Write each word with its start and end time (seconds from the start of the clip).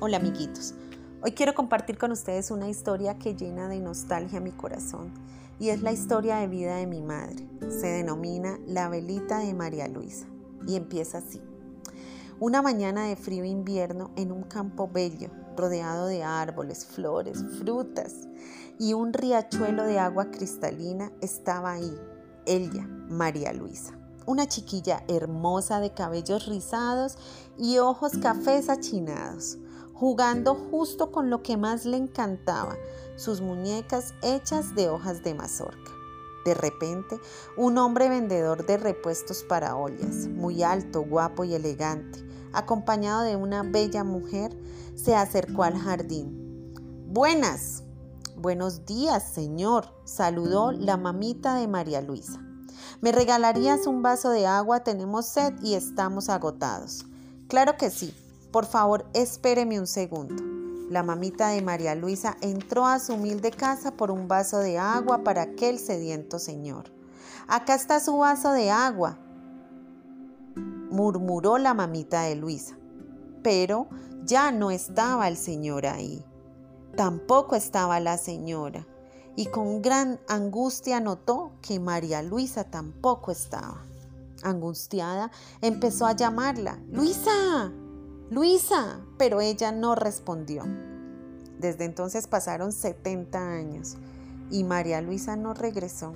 Hola 0.00 0.18
amiguitos, 0.18 0.74
hoy 1.24 1.32
quiero 1.32 1.54
compartir 1.54 1.98
con 1.98 2.12
ustedes 2.12 2.52
una 2.52 2.68
historia 2.68 3.18
que 3.18 3.34
llena 3.34 3.68
de 3.68 3.80
nostalgia 3.80 4.38
mi 4.38 4.52
corazón 4.52 5.12
y 5.58 5.70
es 5.70 5.82
la 5.82 5.90
historia 5.90 6.36
de 6.36 6.46
vida 6.46 6.76
de 6.76 6.86
mi 6.86 7.02
madre. 7.02 7.48
Se 7.68 7.88
denomina 7.88 8.60
La 8.64 8.88
velita 8.88 9.40
de 9.40 9.52
María 9.54 9.88
Luisa 9.88 10.28
y 10.68 10.76
empieza 10.76 11.18
así. 11.18 11.42
Una 12.38 12.62
mañana 12.62 13.06
de 13.06 13.16
frío 13.16 13.44
invierno 13.44 14.12
en 14.14 14.30
un 14.30 14.44
campo 14.44 14.88
bello, 14.88 15.30
rodeado 15.56 16.06
de 16.06 16.22
árboles, 16.22 16.86
flores, 16.86 17.44
frutas 17.58 18.28
y 18.78 18.92
un 18.92 19.12
riachuelo 19.12 19.82
de 19.82 19.98
agua 19.98 20.30
cristalina, 20.30 21.10
estaba 21.20 21.72
ahí, 21.72 21.98
ella, 22.46 22.86
María 23.08 23.52
Luisa 23.52 23.98
una 24.28 24.46
chiquilla 24.46 25.02
hermosa 25.08 25.80
de 25.80 25.94
cabellos 25.94 26.44
rizados 26.44 27.16
y 27.56 27.78
ojos 27.78 28.12
cafés 28.18 28.68
achinados, 28.68 29.56
jugando 29.98 30.54
justo 30.54 31.10
con 31.10 31.28
lo 31.28 31.42
que 31.42 31.56
más 31.56 31.84
le 31.84 31.96
encantaba, 31.96 32.76
sus 33.16 33.40
muñecas 33.40 34.14
hechas 34.22 34.76
de 34.76 34.88
hojas 34.88 35.24
de 35.24 35.34
mazorca. 35.34 35.90
De 36.44 36.54
repente, 36.54 37.18
un 37.56 37.78
hombre 37.78 38.08
vendedor 38.08 38.64
de 38.64 38.76
repuestos 38.76 39.42
para 39.42 39.74
ollas, 39.74 40.28
muy 40.28 40.62
alto, 40.62 41.02
guapo 41.02 41.42
y 41.42 41.54
elegante, 41.54 42.24
acompañado 42.52 43.22
de 43.22 43.34
una 43.34 43.64
bella 43.64 44.04
mujer, 44.04 44.56
se 44.94 45.16
acercó 45.16 45.64
al 45.64 45.76
jardín. 45.76 46.72
Buenas. 47.08 47.82
Buenos 48.36 48.86
días, 48.86 49.32
señor, 49.32 49.92
saludó 50.04 50.70
la 50.70 50.96
mamita 50.96 51.56
de 51.56 51.66
María 51.66 52.00
Luisa. 52.02 52.40
¿Me 53.00 53.10
regalarías 53.10 53.88
un 53.88 54.02
vaso 54.02 54.30
de 54.30 54.46
agua? 54.46 54.84
Tenemos 54.84 55.26
sed 55.26 55.54
y 55.60 55.74
estamos 55.74 56.28
agotados. 56.28 57.04
Claro 57.48 57.76
que 57.76 57.90
sí, 57.90 58.14
por 58.50 58.66
favor, 58.66 59.06
espéreme 59.14 59.78
un 59.78 59.86
segundo. 59.86 60.42
La 60.90 61.02
mamita 61.02 61.48
de 61.50 61.60
María 61.60 61.94
Luisa 61.94 62.36
entró 62.40 62.86
a 62.86 62.98
su 62.98 63.14
humilde 63.14 63.50
casa 63.50 63.92
por 63.92 64.10
un 64.10 64.26
vaso 64.26 64.58
de 64.58 64.78
agua 64.78 65.22
para 65.22 65.42
aquel 65.42 65.78
sediento 65.78 66.38
señor. 66.38 66.84
Acá 67.46 67.74
está 67.74 68.00
su 68.00 68.16
vaso 68.18 68.52
de 68.52 68.70
agua, 68.70 69.18
murmuró 70.90 71.58
la 71.58 71.74
mamita 71.74 72.22
de 72.22 72.36
Luisa. 72.36 72.76
Pero 73.42 73.88
ya 74.24 74.50
no 74.50 74.70
estaba 74.70 75.28
el 75.28 75.36
señor 75.36 75.86
ahí. 75.86 76.24
Tampoco 76.96 77.54
estaba 77.54 78.00
la 78.00 78.18
señora. 78.18 78.86
Y 79.36 79.46
con 79.46 79.82
gran 79.82 80.18
angustia 80.28 80.98
notó 81.00 81.52
que 81.62 81.78
María 81.78 82.22
Luisa 82.22 82.64
tampoco 82.64 83.30
estaba. 83.30 83.84
Angustiada, 84.42 85.30
empezó 85.60 86.06
a 86.06 86.12
llamarla. 86.12 86.80
Luisa, 86.90 87.72
Luisa, 88.30 89.00
pero 89.16 89.40
ella 89.40 89.72
no 89.72 89.94
respondió. 89.94 90.64
Desde 91.58 91.86
entonces 91.86 92.26
pasaron 92.26 92.72
70 92.72 93.38
años 93.38 93.96
y 94.50 94.64
María 94.64 95.00
Luisa 95.00 95.34
no 95.34 95.54
regresó. 95.54 96.12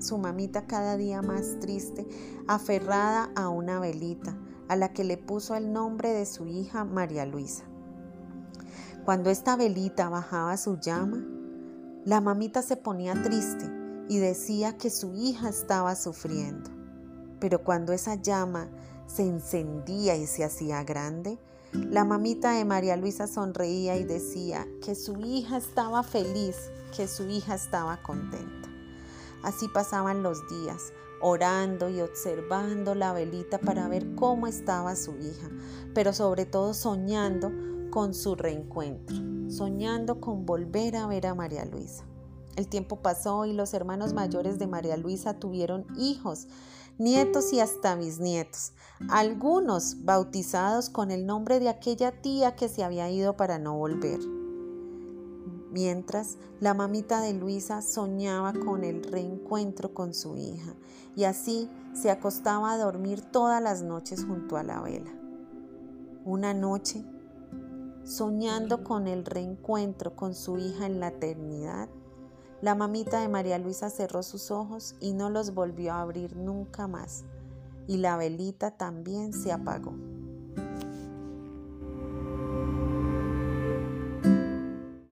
Su 0.00 0.18
mamita 0.18 0.66
cada 0.66 0.96
día 0.96 1.22
más 1.22 1.60
triste, 1.60 2.04
aferrada 2.48 3.30
a 3.36 3.48
una 3.48 3.78
velita, 3.78 4.36
a 4.68 4.74
la 4.74 4.92
que 4.92 5.04
le 5.04 5.18
puso 5.18 5.54
el 5.54 5.72
nombre 5.72 6.10
de 6.10 6.26
su 6.26 6.46
hija 6.46 6.84
María 6.84 7.24
Luisa. 7.24 7.62
Cuando 9.04 9.30
esta 9.30 9.54
velita 9.54 10.08
bajaba 10.08 10.56
su 10.56 10.80
llama, 10.80 11.24
la 12.04 12.20
mamita 12.20 12.60
se 12.60 12.76
ponía 12.76 13.22
triste 13.22 13.70
y 14.08 14.18
decía 14.18 14.76
que 14.76 14.90
su 14.90 15.14
hija 15.14 15.48
estaba 15.48 15.94
sufriendo. 15.94 16.70
Pero 17.38 17.62
cuando 17.62 17.92
esa 17.92 18.16
llama 18.16 18.68
se 19.06 19.22
encendía 19.22 20.16
y 20.16 20.26
se 20.26 20.44
hacía 20.44 20.84
grande, 20.84 21.38
la 21.72 22.04
mamita 22.04 22.52
de 22.52 22.64
María 22.64 22.96
Luisa 22.96 23.26
sonreía 23.26 23.96
y 23.96 24.04
decía 24.04 24.66
que 24.82 24.94
su 24.94 25.20
hija 25.20 25.58
estaba 25.58 26.02
feliz, 26.02 26.56
que 26.96 27.06
su 27.06 27.28
hija 27.28 27.54
estaba 27.54 28.02
contenta. 28.02 28.68
Así 29.42 29.68
pasaban 29.68 30.22
los 30.22 30.38
días, 30.48 30.92
orando 31.20 31.88
y 31.88 32.00
observando 32.00 32.94
la 32.94 33.12
velita 33.12 33.58
para 33.58 33.88
ver 33.88 34.14
cómo 34.14 34.46
estaba 34.46 34.96
su 34.96 35.16
hija, 35.18 35.50
pero 35.94 36.12
sobre 36.12 36.46
todo 36.46 36.72
soñando 36.72 37.52
con 37.90 38.14
su 38.14 38.34
reencuentro, 38.34 39.16
soñando 39.48 40.20
con 40.20 40.46
volver 40.46 40.96
a 40.96 41.06
ver 41.06 41.26
a 41.26 41.34
María 41.34 41.64
Luisa. 41.64 42.04
El 42.56 42.68
tiempo 42.68 42.96
pasó 42.96 43.44
y 43.44 43.52
los 43.52 43.74
hermanos 43.74 44.14
mayores 44.14 44.58
de 44.58 44.66
María 44.66 44.96
Luisa 44.96 45.38
tuvieron 45.38 45.86
hijos, 45.96 46.48
nietos 46.98 47.52
y 47.52 47.60
hasta 47.60 47.94
bisnietos, 47.94 48.72
algunos 49.10 50.04
bautizados 50.04 50.88
con 50.88 51.10
el 51.10 51.26
nombre 51.26 51.60
de 51.60 51.68
aquella 51.68 52.22
tía 52.22 52.56
que 52.56 52.68
se 52.68 52.82
había 52.82 53.10
ido 53.10 53.36
para 53.36 53.58
no 53.58 53.76
volver. 53.76 54.20
Mientras 55.70 56.38
la 56.58 56.72
mamita 56.72 57.20
de 57.20 57.34
Luisa 57.34 57.82
soñaba 57.82 58.54
con 58.54 58.82
el 58.82 59.04
reencuentro 59.04 59.92
con 59.92 60.14
su 60.14 60.38
hija 60.38 60.74
y 61.14 61.24
así 61.24 61.68
se 61.92 62.10
acostaba 62.10 62.72
a 62.72 62.78
dormir 62.78 63.20
todas 63.20 63.62
las 63.62 63.82
noches 63.82 64.24
junto 64.24 64.56
a 64.56 64.62
la 64.62 64.80
vela. 64.80 65.12
Una 66.24 66.54
noche, 66.54 67.04
soñando 68.04 68.84
con 68.84 69.06
el 69.06 69.26
reencuentro 69.26 70.16
con 70.16 70.34
su 70.34 70.56
hija 70.56 70.86
en 70.86 70.98
la 70.98 71.08
eternidad, 71.08 71.90
la 72.66 72.74
mamita 72.74 73.20
de 73.20 73.28
María 73.28 73.60
Luisa 73.60 73.90
cerró 73.90 74.24
sus 74.24 74.50
ojos 74.50 74.96
y 74.98 75.12
no 75.12 75.30
los 75.30 75.54
volvió 75.54 75.92
a 75.92 76.00
abrir 76.00 76.34
nunca 76.34 76.88
más, 76.88 77.24
y 77.86 77.98
la 77.98 78.16
velita 78.16 78.72
también 78.72 79.32
se 79.32 79.52
apagó. 79.52 79.94